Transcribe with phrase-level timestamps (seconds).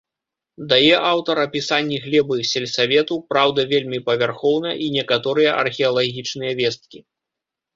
[0.69, 6.99] Дае аўтар апісанні глебы сельсавету, праўда, вельмі павярхоўна, і некаторыя археалагічныя весткі.